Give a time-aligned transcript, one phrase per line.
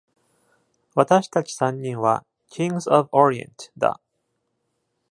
[0.95, 3.99] 私たち三人は「Kings of Orient」だ。